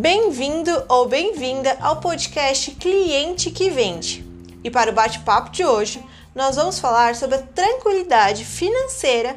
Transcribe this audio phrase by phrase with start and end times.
[0.00, 4.24] Bem-vindo ou bem-vinda ao podcast Cliente que Vende.
[4.64, 6.02] E para o bate-papo de hoje,
[6.34, 9.34] nós vamos falar sobre a tranquilidade financeira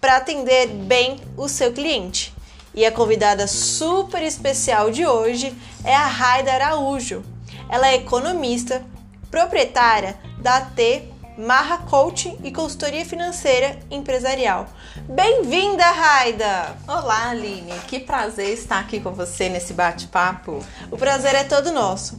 [0.00, 2.32] para atender bem o seu cliente.
[2.74, 5.54] E a convidada super especial de hoje
[5.84, 7.22] é a Raida Araújo.
[7.68, 8.82] Ela é economista,
[9.30, 14.66] proprietária da T Marra Coaching e Consultoria Financeira Empresarial.
[15.06, 16.74] Bem-vinda, Raida!
[16.88, 17.72] Olá, Aline.
[17.86, 20.64] Que prazer estar aqui com você nesse bate-papo.
[20.90, 22.18] O prazer é todo nosso.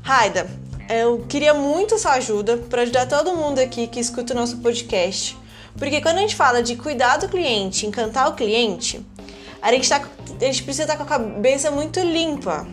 [0.00, 0.48] Raida,
[0.88, 5.36] eu queria muito sua ajuda para ajudar todo mundo aqui que escuta o nosso podcast.
[5.76, 9.04] Porque quando a gente fala de cuidar do cliente, encantar o cliente,
[9.60, 10.00] a gente, tá,
[10.40, 12.64] a gente precisa estar com a cabeça muito limpa,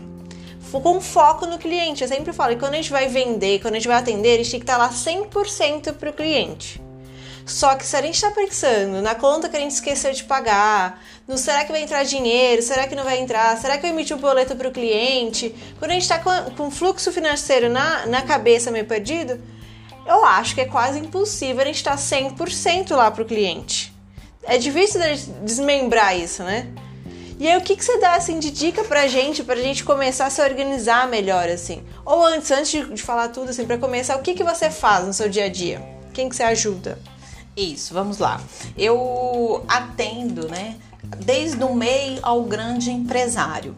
[0.80, 2.02] com foco no cliente.
[2.02, 4.36] Eu sempre falo que quando a gente vai vender, quando a gente vai atender, a
[4.38, 6.80] gente tem que estar lá 100% para o cliente.
[7.46, 11.02] Só que se a gente está pensando na conta que a gente esqueceu de pagar,
[11.28, 14.14] no será que vai entrar dinheiro, será que não vai entrar, será que eu emiti
[14.14, 18.22] um boleto para o cliente, quando a gente está com, com fluxo financeiro na, na
[18.22, 19.38] cabeça meio perdido,
[20.06, 23.92] eu acho que é quase impossível a gente estar 100% lá para o cliente.
[24.42, 25.00] É difícil
[25.42, 26.68] desmembrar isso, né?
[27.38, 30.26] E aí, o que, que você dá assim de dica pra gente, pra gente começar
[30.26, 31.82] a se organizar melhor, assim?
[32.04, 35.06] Ou antes, antes de, de falar tudo, assim, pra começar, o que, que você faz
[35.06, 35.82] no seu dia a dia?
[36.12, 36.98] Quem que você ajuda?
[37.56, 38.40] Isso, vamos lá.
[38.76, 40.76] Eu atendo, né,
[41.24, 43.74] desde o MEI ao grande empresário.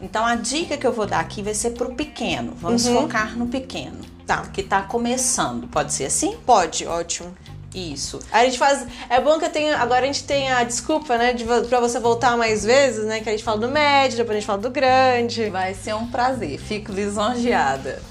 [0.00, 2.54] Então a dica que eu vou dar aqui vai ser pro pequeno.
[2.56, 3.02] Vamos uhum.
[3.02, 3.98] focar no pequeno.
[4.26, 4.42] Tá.
[4.46, 5.68] Que tá começando.
[5.68, 6.36] Pode ser assim?
[6.46, 7.34] Pode, ótimo.
[7.74, 8.18] Isso.
[8.32, 8.86] A gente faz.
[9.08, 9.76] É bom que eu tenho.
[9.76, 11.32] Agora a gente tem a desculpa, né?
[11.32, 13.20] De, pra você voltar mais vezes, né?
[13.20, 15.48] Que a gente fala do médio, depois a gente fala do grande.
[15.50, 16.58] Vai ser um prazer.
[16.58, 18.02] Fico lisonjeada.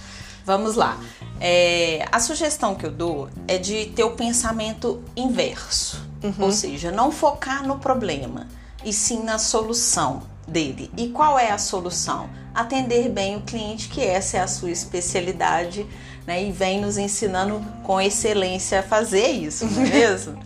[0.46, 0.98] Vamos lá.
[1.42, 6.02] É, a sugestão que eu dou é de ter o pensamento inverso.
[6.24, 6.34] Uhum.
[6.40, 8.48] Ou seja, não focar no problema,
[8.84, 10.92] e sim na solução dele.
[10.98, 12.30] E qual é a solução?
[12.54, 15.86] Atender bem o cliente, que essa é a sua especialidade
[16.30, 16.44] né?
[16.44, 20.40] E vem nos ensinando com excelência a fazer isso, não é mesmo?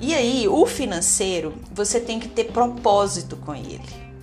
[0.00, 3.80] e aí, o financeiro, você tem que ter propósito com ele.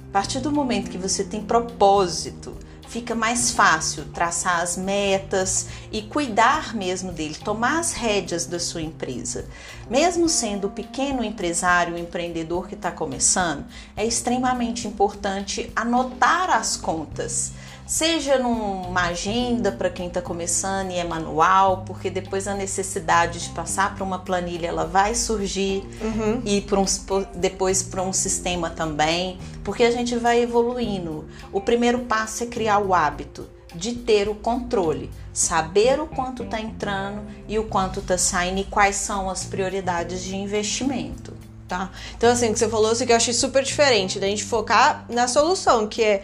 [0.09, 2.53] A partir do momento que você tem propósito,
[2.89, 8.81] fica mais fácil traçar as metas e cuidar mesmo dele, tomar as rédeas da sua
[8.81, 9.45] empresa.
[9.89, 13.63] Mesmo sendo o pequeno empresário, o empreendedor que está começando,
[13.95, 17.53] é extremamente importante anotar as contas
[17.91, 23.49] seja numa agenda para quem está começando e é manual, porque depois a necessidade de
[23.49, 26.41] passar para uma planilha ela vai surgir uhum.
[26.45, 31.25] e um, depois para um sistema também, porque a gente vai evoluindo.
[31.51, 36.61] O primeiro passo é criar o hábito de ter o controle, saber o quanto está
[36.61, 41.33] entrando e o quanto está saindo e quais são as prioridades de investimento.
[41.67, 41.91] Tá?
[42.15, 45.05] Então, assim, o que você falou, assim, que eu achei super diferente da gente focar
[45.09, 46.23] na solução, que é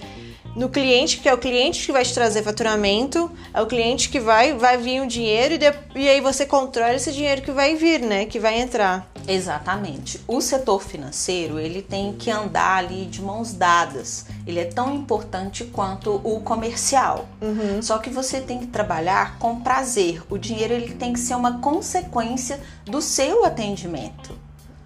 [0.58, 4.20] no cliente, que é o cliente que vai te trazer faturamento, é o cliente que
[4.20, 7.76] vai, vai vir o dinheiro e, de, e aí você controla esse dinheiro que vai
[7.76, 8.26] vir, né?
[8.26, 9.08] Que vai entrar.
[9.28, 10.20] Exatamente.
[10.28, 14.26] O setor financeiro, ele tem que andar ali de mãos dadas.
[14.48, 17.28] Ele é tão importante quanto o comercial.
[17.40, 17.80] Uhum.
[17.82, 20.24] Só que você tem que trabalhar com prazer.
[20.28, 24.37] O dinheiro ele tem que ser uma consequência do seu atendimento.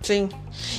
[0.01, 0.29] Sim.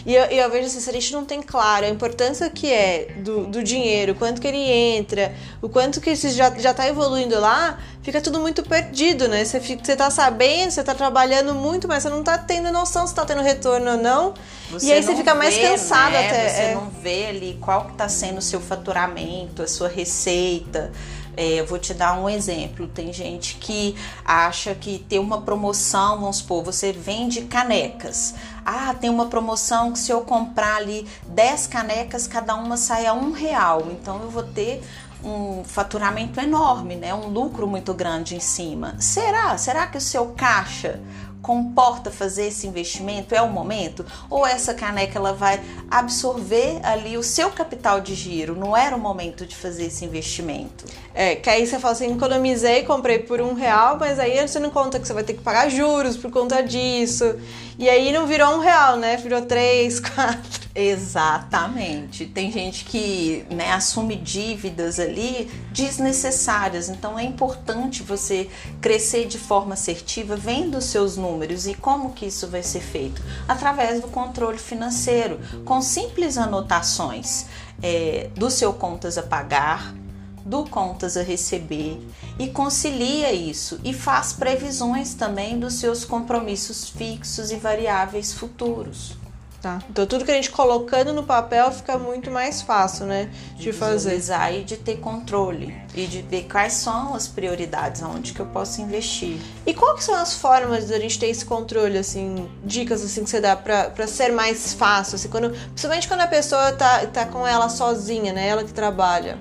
[0.04, 3.14] E eu, eu vejo assim, se a gente não tem claro a importância que é
[3.18, 7.38] do, do dinheiro, quanto que ele entra, o quanto que isso já, já tá evoluindo
[7.38, 9.44] lá, fica tudo muito perdido, né?
[9.44, 13.06] Você, fica, você tá sabendo, você tá trabalhando muito, mas você não tá tendo noção
[13.06, 14.34] se tá tendo retorno ou não.
[14.70, 16.28] Você e aí você fica mais cansado né?
[16.28, 16.48] até.
[16.48, 16.74] Você é.
[16.74, 20.90] não vê ali qual que tá sendo o seu faturamento, a sua receita.
[21.37, 22.87] É, vou te dar um exemplo.
[22.87, 28.34] Tem gente que acha que ter uma promoção, vamos supor, você vende canecas.
[28.65, 33.12] Ah, tem uma promoção que se eu comprar ali 10 canecas, cada uma sai a
[33.12, 33.88] um real.
[33.91, 34.82] Então eu vou ter
[35.25, 37.15] um faturamento enorme, né?
[37.15, 38.97] Um lucro muito grande em cima.
[38.99, 39.56] Será?
[39.56, 41.00] Será que o seu caixa
[41.42, 43.34] comporta fazer esse investimento?
[43.34, 44.06] É o momento?
[44.31, 48.55] Ou essa caneca ela vai absorver ali o seu capital de giro?
[48.55, 50.84] Não era o momento de fazer esse investimento?
[51.12, 54.70] É, que aí você fala assim, economizei, comprei por um real, mas aí você não
[54.70, 57.34] conta que você vai ter que pagar juros por conta disso.
[57.78, 59.16] E aí não virou um real, né?
[59.16, 60.62] Virou três, quatro.
[60.74, 62.24] Exatamente.
[62.24, 66.88] Tem gente que né, assume dívidas ali desnecessárias.
[66.88, 68.48] Então é importante você
[68.80, 73.22] crescer de forma assertiva, vendo os seus números e como que isso vai ser feito
[73.46, 77.46] através do controle financeiro, com simples anotações
[77.82, 79.94] é, do seu contas a pagar,
[80.44, 82.00] do contas a receber
[82.38, 89.21] e concilia isso e faz previsões também dos seus compromissos fixos e variáveis futuros.
[89.62, 89.81] Tá.
[89.88, 93.31] Então tudo que a gente colocando no papel fica muito mais fácil, né?
[93.55, 94.20] De, de fazer.
[94.53, 95.73] e de ter controle.
[95.94, 99.38] E de ver quais são as prioridades, aonde que eu posso investir.
[99.64, 103.31] E quais são as formas de a gente ter esse controle, assim, dicas assim que
[103.31, 107.25] você dá pra, pra ser mais fácil, assim, quando, principalmente quando a pessoa tá, tá
[107.25, 108.49] com ela sozinha, né?
[108.49, 109.38] Ela que trabalha.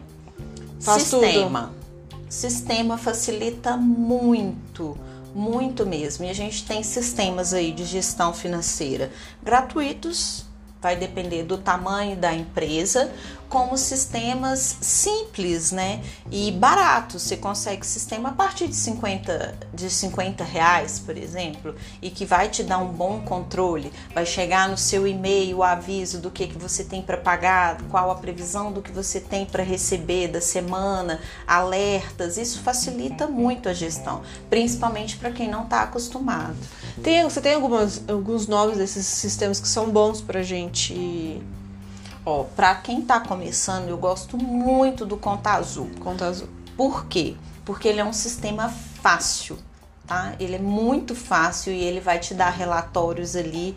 [0.80, 1.72] Faz Sistema.
[1.74, 2.22] Tudo.
[2.30, 4.96] Sistema facilita muito
[5.34, 6.26] muito mesmo.
[6.26, 9.12] E a gente tem sistemas aí de gestão financeira
[9.42, 10.46] gratuitos,
[10.82, 13.12] vai depender do tamanho da empresa,
[13.52, 16.02] como sistemas simples, né?
[16.32, 17.24] E baratos.
[17.24, 22.48] Você consegue sistema a partir de 50, de 50 reais, por exemplo, e que vai
[22.48, 23.92] te dar um bom controle.
[24.16, 28.10] Vai chegar no seu e-mail o aviso do que, que você tem para pagar, qual
[28.10, 32.38] a previsão do que você tem para receber da semana, alertas.
[32.38, 36.56] Isso facilita muito a gestão, principalmente para quem não está acostumado.
[37.04, 41.44] Tem, você tem algumas, alguns nomes desses sistemas que são bons para gente
[42.26, 45.90] Ó, para quem tá começando, eu gosto muito do Conta Azul.
[46.00, 46.48] Conta Azul.
[46.78, 47.36] Por quê?
[47.66, 49.58] Porque ele é um sistema fácil,
[50.06, 50.36] tá?
[50.40, 53.76] Ele é muito fácil e ele vai te dar relatórios ali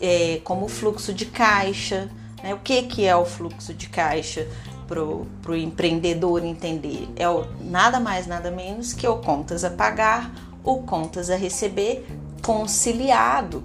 [0.00, 2.10] é, como fluxo de caixa,
[2.42, 2.52] né?
[2.52, 4.48] O que, que é o fluxo de caixa
[4.88, 7.08] pro, pro empreendedor entender?
[7.14, 10.32] É o, nada mais, nada menos que o contas a pagar,
[10.64, 12.04] o contas a receber
[12.42, 13.62] conciliado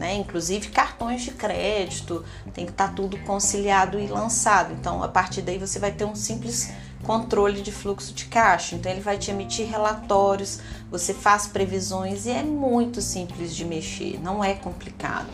[0.00, 0.14] né?
[0.14, 2.24] Inclusive cartões de crédito,
[2.54, 4.72] tem que estar tá tudo conciliado e lançado.
[4.72, 8.74] Então, a partir daí você vai ter um simples controle de fluxo de caixa.
[8.74, 10.60] Então, ele vai te emitir relatórios,
[10.90, 15.28] você faz previsões e é muito simples de mexer, não é complicado.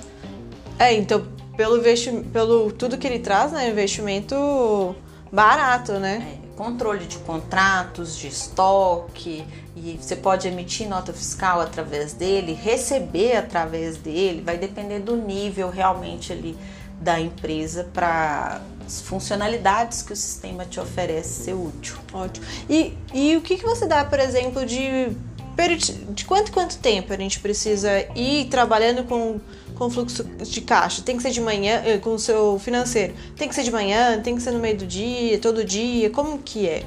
[0.80, 1.24] É, então,
[1.56, 1.80] pelo,
[2.32, 3.70] pelo tudo que ele traz, né?
[3.70, 4.96] Investimento
[5.30, 6.40] barato, né?
[6.42, 13.36] É, controle de contratos, de estoque, e você pode emitir nota fiscal através dele, receber
[13.36, 16.56] através dele, vai depender do nível realmente ali
[17.00, 21.96] da empresa para as funcionalidades que o sistema te oferece ser útil.
[22.12, 22.46] Ótimo.
[22.70, 25.10] E, e o que, que você dá, por exemplo, de,
[26.10, 29.38] de quanto quanto tempo a gente precisa ir trabalhando com,
[29.76, 31.02] com fluxo de caixa?
[31.02, 33.14] Tem que ser de manhã, eh, com o seu financeiro?
[33.36, 34.20] Tem que ser de manhã?
[34.20, 36.10] Tem que ser no meio do dia, todo dia?
[36.10, 36.84] Como que é?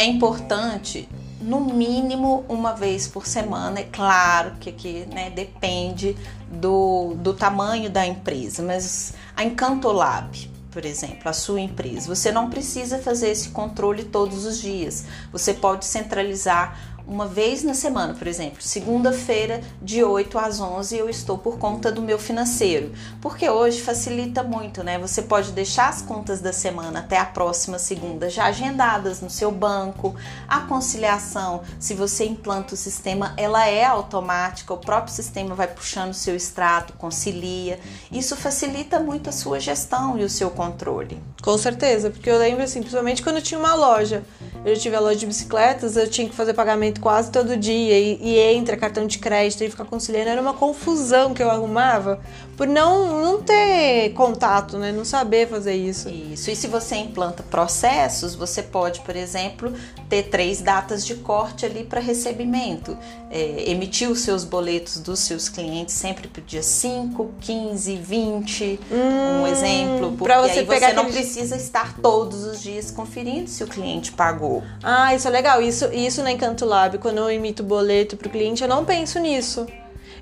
[0.00, 1.06] é importante
[1.42, 3.80] no mínimo uma vez por semana.
[3.80, 6.16] É claro que aqui né, depende
[6.50, 12.48] do, do tamanho da empresa, mas a Encantolab, por exemplo, a sua empresa, você não
[12.48, 15.04] precisa fazer esse controle todos os dias.
[15.32, 21.10] Você pode centralizar uma vez na semana, por exemplo, segunda-feira de 8 às 11 eu
[21.10, 24.96] estou por conta do meu financeiro, porque hoje facilita muito, né?
[24.96, 29.50] Você pode deixar as contas da semana até a próxima segunda já agendadas no seu
[29.50, 30.14] banco.
[30.46, 36.12] A conciliação, se você implanta o sistema, ela é automática, o próprio sistema vai puxando
[36.12, 37.80] o seu extrato, concilia.
[38.12, 41.20] Isso facilita muito a sua gestão e o seu controle.
[41.42, 44.22] Com certeza, porque eu lembro assim, principalmente quando eu tinha uma loja,
[44.64, 48.18] eu tive a loja de bicicletas, eu tinha que fazer pagamento quase todo dia e,
[48.22, 52.20] e entra cartão de crédito e ficar conciliando, era uma confusão que eu arrumava
[52.60, 54.92] por não, não ter contato, né?
[54.92, 56.10] Não saber fazer isso.
[56.10, 56.50] Isso.
[56.50, 59.72] E se você implanta processos, você pode, por exemplo,
[60.10, 62.98] ter três datas de corte ali para recebimento.
[63.30, 68.80] É, emitir os seus boletos dos seus clientes sempre para o dia 5, 15, 20,
[68.90, 70.16] hum, um exemplo.
[70.18, 74.62] Porque você aí você não precisa estar todos os dias conferindo se o cliente pagou.
[74.82, 75.62] Ah, isso é legal.
[75.62, 79.18] Isso, isso na Encanto Lab, quando eu emito boleto para o cliente, eu não penso
[79.18, 79.66] nisso.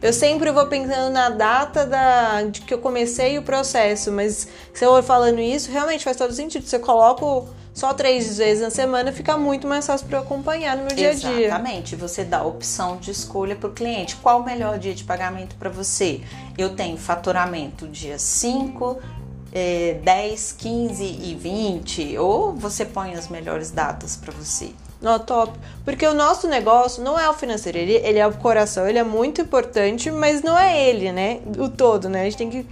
[0.01, 4.85] Eu sempre vou pensando na data da, de que eu comecei o processo, mas se
[4.85, 6.65] eu for falando isso, realmente faz todo sentido.
[6.67, 10.77] Se eu coloco só três vezes na semana, fica muito mais fácil para eu acompanhar
[10.77, 11.47] no meu dia a dia.
[11.47, 11.97] Exatamente.
[11.97, 14.17] Você dá a opção de escolha para o cliente.
[14.17, 16.21] Qual o melhor dia de pagamento para você?
[16.57, 18.99] Eu tenho faturamento dia 5,
[19.53, 24.71] é, 10, 15 e 20, ou você põe as melhores datas para você.
[25.01, 25.53] No top.
[25.85, 29.05] Porque o nosso negócio não é o financeiro, ele, ele é o coração, ele é
[29.05, 31.41] muito importante, mas não é ele, né?
[31.57, 32.23] O todo, né?
[32.23, 32.67] A gente tem que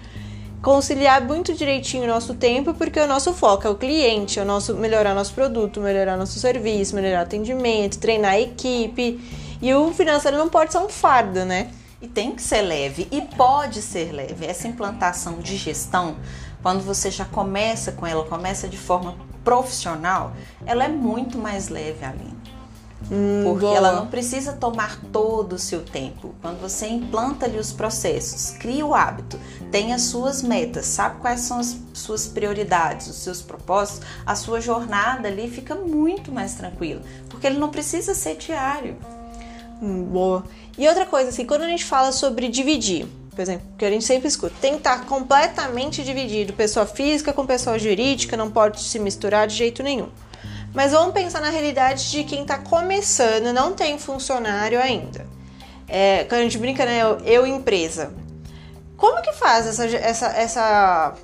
[0.60, 4.44] conciliar muito direitinho o nosso tempo, porque o nosso foco é o cliente, é o
[4.44, 9.20] nosso melhorar nosso produto, melhorar nosso serviço, melhorar atendimento, treinar a equipe.
[9.62, 11.70] E o financeiro não pode ser um fardo, né?
[12.02, 14.44] E tem que ser leve, e pode ser leve.
[14.44, 16.16] Essa implantação de gestão,
[16.62, 19.14] quando você já começa com ela, começa de forma
[19.46, 20.32] profissional,
[20.66, 22.34] ela é muito mais leve, Aline.
[23.08, 23.76] Hum, porque boa.
[23.76, 26.34] ela não precisa tomar todo o seu tempo.
[26.42, 29.38] Quando você implanta ali os processos, cria o hábito,
[29.70, 34.60] tem as suas metas, sabe quais são as suas prioridades, os seus propósitos, a sua
[34.60, 38.96] jornada ali fica muito mais tranquila, porque ele não precisa ser diário.
[39.80, 40.44] Hum, boa.
[40.76, 44.04] E outra coisa, assim, quando a gente fala sobre dividir, por exemplo, que a gente
[44.04, 48.98] sempre escuta, tem que estar completamente dividido, pessoa física com pessoa jurídica, não pode se
[48.98, 50.08] misturar de jeito nenhum.
[50.72, 55.26] Mas vamos pensar na realidade de quem está começando, não tem funcionário ainda.
[55.86, 57.02] É, quando a gente brinca, né?
[57.02, 58.10] Eu, eu empresa.
[58.96, 61.14] Como que faz essa, essa, essa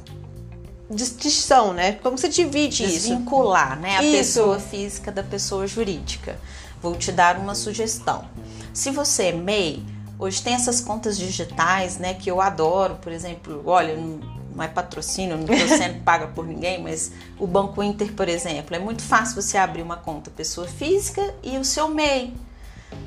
[0.91, 1.93] distinção, né?
[2.03, 3.09] Como você divide Desvincular, isso?
[3.09, 3.97] Desvincular, né?
[3.97, 4.17] A Isso.
[4.19, 6.39] pessoa física da pessoa jurídica.
[6.83, 8.29] Vou te dar uma sugestão.
[8.75, 9.83] Se você é MEI,
[10.23, 12.15] hoje tem essas contas digitais, né?
[12.15, 16.81] Que eu adoro, por exemplo, olha, não é patrocínio, não estou sendo paga por ninguém,
[16.81, 21.35] mas o Banco Inter, por exemplo, é muito fácil você abrir uma conta pessoa física
[21.43, 22.35] e o seu MEI.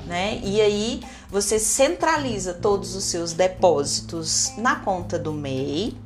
[0.04, 0.40] Né?
[0.42, 5.96] E aí você centraliza todos os seus depósitos na conta do MEI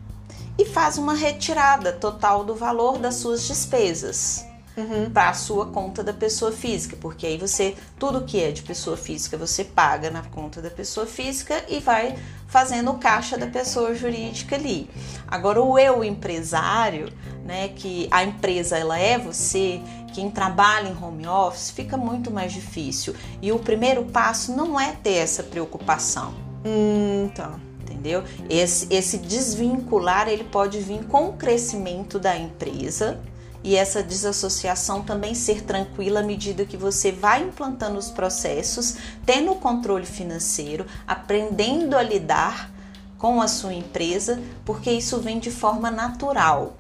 [0.59, 5.11] e faz uma retirada total do valor das suas despesas Uhum.
[5.11, 8.97] para a sua conta da pessoa física, porque aí você tudo que é de pessoa
[8.97, 13.95] física você paga na conta da pessoa física e vai fazendo o caixa da pessoa
[13.95, 14.89] jurídica ali.
[15.27, 17.13] Agora o eu empresário,
[17.45, 19.81] né, que a empresa ela é você,
[20.13, 23.15] quem trabalha em home office, fica muito mais difícil.
[23.41, 26.35] E o primeiro passo não é ter essa preocupação.
[26.65, 27.59] Hum, tá.
[27.83, 28.25] Entendeu?
[28.49, 33.21] Esse, esse desvincular ele pode vir com o crescimento da empresa
[33.63, 39.53] e essa desassociação também ser tranquila à medida que você vai implantando os processos, tendo
[39.53, 42.71] o controle financeiro, aprendendo a lidar
[43.19, 46.79] com a sua empresa, porque isso vem de forma natural.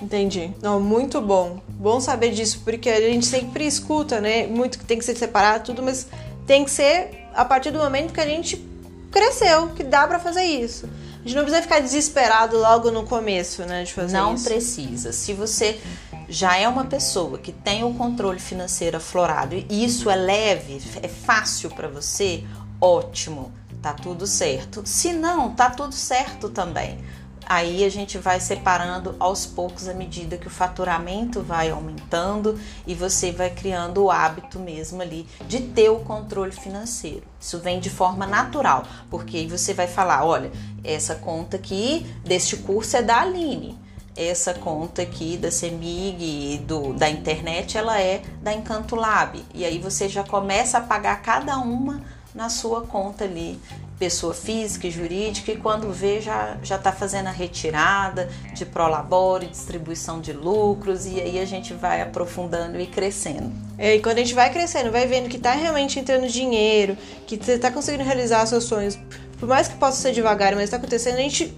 [0.00, 0.52] Entendi.
[0.62, 1.60] Não, muito bom.
[1.68, 4.46] Bom saber disso, porque a gente sempre escuta, né?
[4.46, 6.06] Muito que tem que ser separado, tudo, mas
[6.46, 8.64] tem que ser a partir do momento que a gente
[9.10, 10.88] cresceu, que dá para fazer isso.
[11.26, 14.44] A gente não precisa ficar desesperado logo no começo, né, de fazer não isso.
[14.44, 15.12] precisa.
[15.12, 15.80] Se você
[16.28, 21.08] já é uma pessoa que tem o controle financeiro aflorado e isso é leve, é
[21.08, 22.44] fácil para você,
[22.80, 23.52] ótimo,
[23.82, 24.82] tá tudo certo.
[24.84, 27.04] Se não, tá tudo certo também.
[27.48, 32.92] Aí a gente vai separando aos poucos à medida que o faturamento vai aumentando e
[32.92, 37.22] você vai criando o hábito mesmo ali de ter o controle financeiro.
[37.40, 40.50] Isso vem de forma natural, porque aí você vai falar, olha,
[40.82, 43.78] essa conta aqui deste curso é da Aline.
[44.16, 49.44] Essa conta aqui da Semig e do, da internet, ela é da Encanto Lab.
[49.54, 52.02] E aí você já começa a pagar cada uma
[52.34, 53.60] na sua conta ali
[53.98, 59.46] pessoa física e jurídica e quando vê já já está fazendo a retirada de prolabore,
[59.46, 63.50] distribuição de lucros e aí a gente vai aprofundando e crescendo.
[63.78, 67.36] É, e quando a gente vai crescendo, vai vendo que tá realmente entrando dinheiro, que
[67.36, 68.98] você tá conseguindo realizar seus sonhos,
[69.38, 71.54] por mais que possa ser devagar, mas tá acontecendo, a gente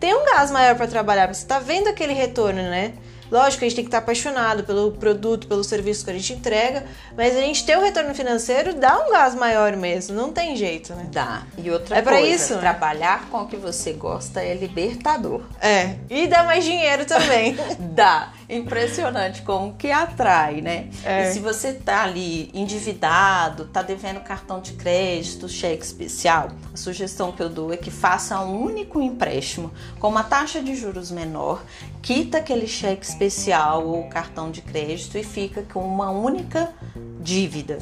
[0.00, 2.94] tem um gás maior para trabalhar, você tá vendo aquele retorno, né?
[3.30, 6.32] Lógico que a gente tem que estar apaixonado pelo produto, pelo serviço que a gente
[6.32, 6.84] entrega,
[7.16, 10.94] mas a gente ter o retorno financeiro dá um gás maior mesmo, não tem jeito,
[10.94, 11.06] né?
[11.12, 11.42] Dá.
[11.56, 12.60] E outra É coisa, isso, né?
[12.60, 15.42] trabalhar com o que você gosta é libertador.
[15.60, 17.56] É, e dá mais dinheiro também.
[17.78, 18.32] Dá.
[18.48, 20.88] Impressionante como que atrai, né?
[21.04, 21.28] É.
[21.28, 27.30] E se você tá ali endividado, tá devendo cartão de crédito, cheque especial, a sugestão
[27.30, 31.62] que eu dou é que faça um único empréstimo com uma taxa de juros menor,
[32.00, 36.72] quita aquele cheque especial ou cartão de crédito e fica com uma única
[37.20, 37.78] dívida.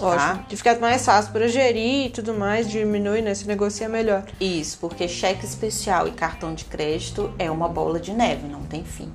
[0.00, 0.18] Ótimo.
[0.18, 0.44] Tá?
[0.48, 3.34] De ficar mais fácil para gerir e tudo mais, diminui, né?
[3.34, 4.24] Se negocia melhor.
[4.40, 8.84] Isso, porque cheque especial e cartão de crédito é uma bola de neve, não tem
[8.84, 9.10] fim.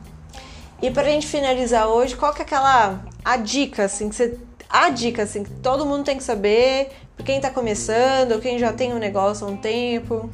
[0.82, 4.90] E pra gente finalizar hoje, qual que é aquela a dica assim que você a
[4.90, 8.72] dica assim que todo mundo tem que saber, pra quem tá começando, ou quem já
[8.74, 10.30] tem um negócio há um tempo?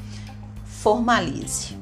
[0.87, 1.75] formalize.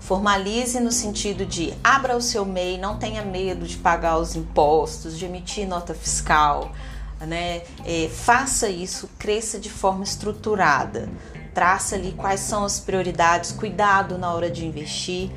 [0.00, 5.18] Formalize no sentido de abra o seu MEI, não tenha medo de pagar os impostos,
[5.18, 6.72] de emitir nota fiscal,
[7.20, 7.62] né?
[7.84, 11.10] É, faça isso, cresça de forma estruturada.
[11.52, 15.30] Traça ali quais são as prioridades, cuidado na hora de investir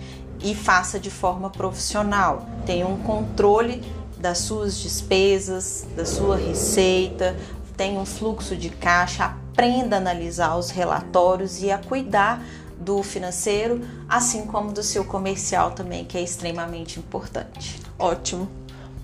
[0.44, 2.46] e faça de forma profissional.
[2.66, 3.84] Tenha um controle
[4.18, 7.36] das suas despesas, da sua receita,
[7.76, 12.44] tenha um fluxo de caixa, aprenda a analisar os relatórios e a cuidar
[12.78, 17.80] do financeiro, assim como do seu comercial também, que é extremamente importante.
[17.98, 18.50] Ótimo.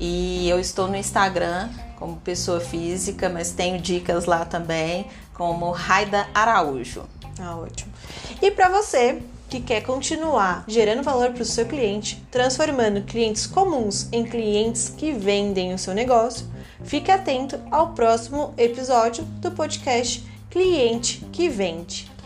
[0.00, 6.28] e eu estou no Instagram como pessoa física, mas tenho dicas lá também como Raida
[6.32, 7.04] Araújo.
[7.40, 7.92] Ah, ótimo.
[8.40, 14.08] E para você que quer continuar gerando valor para o seu cliente, transformando clientes comuns
[14.12, 16.46] em clientes que vendem o seu negócio,
[16.84, 22.17] Fique atento ao próximo episódio do podcast Cliente que Vende.